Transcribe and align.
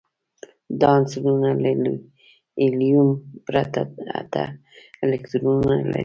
دا 0.79 0.87
عنصرونه 0.95 1.49
له 1.83 1.91
هیلیوم 2.61 3.09
پرته 3.47 3.81
اته 4.19 4.43
الکترونونه 5.03 5.75
لري. 5.91 5.99